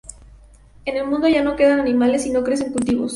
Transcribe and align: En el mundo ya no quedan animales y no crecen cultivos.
En 0.85 0.97
el 0.97 1.05
mundo 1.05 1.27
ya 1.27 1.43
no 1.43 1.55
quedan 1.55 1.79
animales 1.79 2.25
y 2.25 2.31
no 2.31 2.43
crecen 2.43 2.71
cultivos. 2.73 3.09